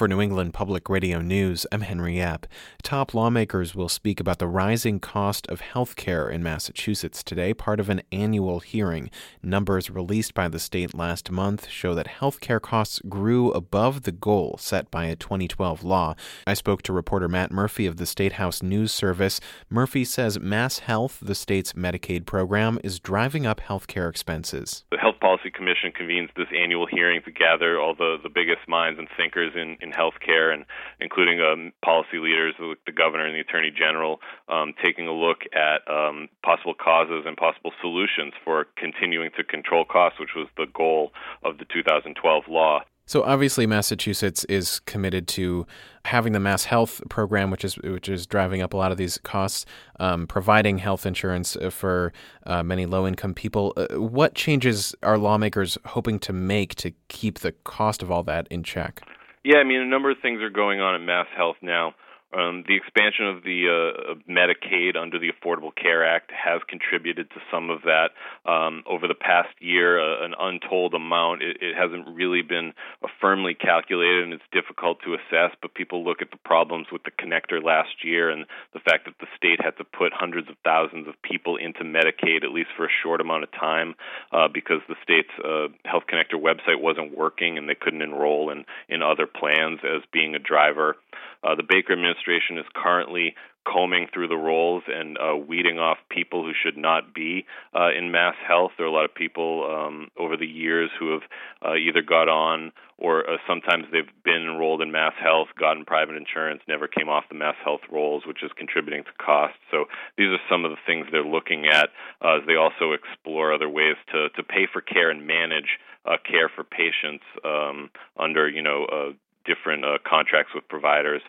[0.00, 2.44] For New England Public Radio News, I'm Henry Epp.
[2.82, 7.78] Top lawmakers will speak about the rising cost of health care in Massachusetts today, part
[7.78, 9.10] of an annual hearing.
[9.42, 14.10] Numbers released by the state last month show that health care costs grew above the
[14.10, 16.14] goal set by a 2012 law.
[16.46, 19.38] I spoke to reporter Matt Murphy of the State House News Service.
[19.68, 24.82] Murphy says Mass Health, the state's Medicaid program, is driving up health care expenses.
[24.90, 28.98] The Health Policy Commission convenes this annual hearing to gather all the, the biggest minds
[28.98, 30.64] and thinkers in in healthcare, and
[31.00, 35.86] including um, policy leaders, the governor and the attorney general, um, taking a look at
[35.90, 41.12] um, possible causes and possible solutions for continuing to control costs, which was the goal
[41.44, 42.80] of the 2012 law.
[43.10, 45.66] So obviously, Massachusetts is committed to
[46.04, 49.18] having the mass health program, which is which is driving up a lot of these
[49.18, 49.66] costs,
[49.98, 52.12] um, providing health insurance uh, for
[52.46, 53.72] uh, many low income people.
[53.76, 58.46] Uh, what changes are lawmakers hoping to make to keep the cost of all that
[58.48, 59.02] in check?
[59.44, 61.94] Yeah, I mean, a number of things are going on in Mass Health now.
[62.32, 67.40] Um, the expansion of the uh, Medicaid under the Affordable Care Act has contributed to
[67.50, 68.10] some of that.
[68.46, 71.42] Um, over the past year, uh, an untold amount.
[71.42, 75.56] It, it hasn't really been uh, firmly calculated, and it's difficult to assess.
[75.60, 79.18] But people look at the problems with the connector last year, and the fact that
[79.18, 82.86] the state had to put hundreds of thousands of people into Medicaid, at least for
[82.86, 83.94] a short amount of time,
[84.32, 88.64] uh, because the state's uh, Health Connector website wasn't working, and they couldn't enroll in
[88.88, 90.96] in other plans as being a driver.
[91.42, 93.34] Uh, the Baker administration is currently
[93.70, 98.10] combing through the rolls and uh, weeding off people who should not be uh, in
[98.10, 98.72] mass health.
[98.76, 101.22] There are a lot of people um, over the years who have
[101.64, 106.16] uh, either got on or uh, sometimes they've been enrolled in mass health, gotten private
[106.16, 109.58] insurance, never came off the mass health rolls, which is contributing to costs.
[109.70, 109.84] So
[110.16, 111.90] these are some of the things they're looking at
[112.24, 116.16] uh, as they also explore other ways to, to pay for care and manage uh,
[116.28, 119.14] care for patients um, under, you know,
[119.50, 121.22] different uh, contracts with providers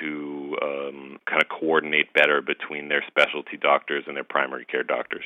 [0.00, 5.24] to um, kind of coordinate better between their specialty doctors and their primary care doctors.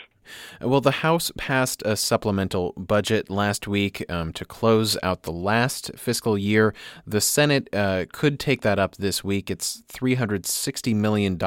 [0.61, 5.91] Well, the House passed a supplemental budget last week um, to close out the last
[5.97, 6.75] fiscal year.
[7.06, 9.50] The Senate uh, could take that up this week.
[9.50, 11.39] It's $360 million,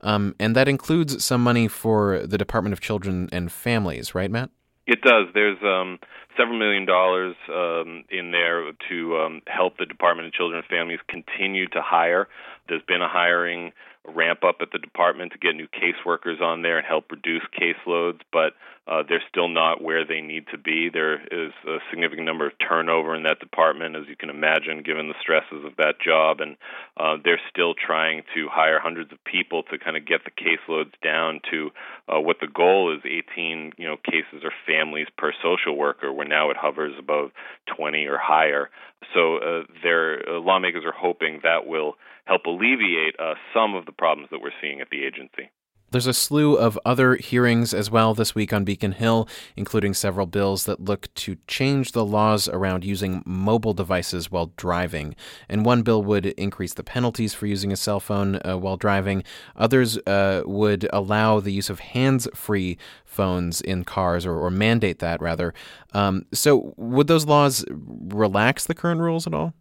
[0.00, 4.50] um, and that includes some money for the Department of Children and Families, right, Matt?
[4.86, 5.28] It does.
[5.32, 5.98] There's um,
[6.36, 11.00] several million dollars um, in there to um, help the Department of Children and Families
[11.08, 12.28] continue to hire.
[12.68, 13.72] There's been a hiring
[14.06, 18.20] ramp up at the department to get new caseworkers on there and help reduce caseloads,
[18.30, 18.52] but
[18.86, 20.90] uh, they're still not where they need to be.
[20.92, 25.08] There is a significant number of turnover in that department, as you can imagine, given
[25.08, 26.56] the stresses of that job, and
[26.98, 30.92] uh, they're still trying to hire hundreds of people to kind of get the caseloads
[31.02, 31.70] down to
[32.08, 36.12] uh, what the goal is: 18, you know, cases or families per social worker.
[36.12, 37.30] Where now it hovers above
[37.76, 38.68] 20 or higher.
[39.14, 41.94] So uh, their uh, lawmakers are hoping that will
[42.24, 45.50] help alleviate uh, some of the problems that we're seeing at the agency.
[45.94, 50.26] There's a slew of other hearings as well this week on Beacon Hill, including several
[50.26, 55.14] bills that look to change the laws around using mobile devices while driving.
[55.48, 59.22] And one bill would increase the penalties for using a cell phone uh, while driving.
[59.54, 64.98] Others uh, would allow the use of hands free phones in cars or, or mandate
[64.98, 65.54] that, rather.
[65.92, 69.54] Um, so, would those laws relax the current rules at all?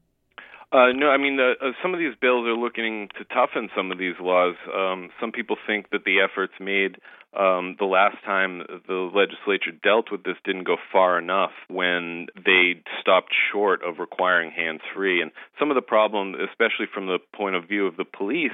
[0.73, 1.53] Uh, no, I mean, uh,
[1.83, 4.55] some of these bills are looking to toughen some of these laws.
[4.73, 6.97] Um, some people think that the efforts made
[7.35, 12.81] um, the last time the legislature dealt with this didn't go far enough when they
[13.01, 15.21] stopped short of requiring hands free.
[15.21, 18.51] And some of the problem, especially from the point of view of the police,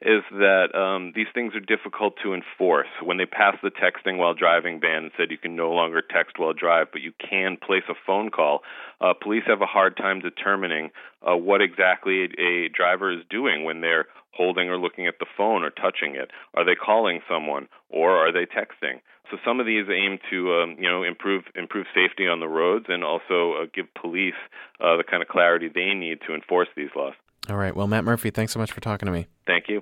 [0.00, 2.88] is that um, these things are difficult to enforce.
[3.02, 6.38] When they passed the texting while driving ban and said you can no longer text
[6.38, 8.62] while drive, but you can place a phone call,
[9.00, 10.90] uh, police have a hard time determining
[11.22, 15.26] uh, what exactly a, a driver is doing when they're holding or looking at the
[15.36, 16.30] phone or touching it?
[16.54, 19.00] Are they calling someone or are they texting?
[19.30, 22.86] So some of these aim to um, you know improve improve safety on the roads
[22.88, 24.38] and also uh, give police
[24.80, 27.14] uh, the kind of clarity they need to enforce these laws.
[27.48, 27.74] All right.
[27.74, 29.26] Well, Matt Murphy, thanks so much for talking to me.
[29.46, 29.80] Thank you.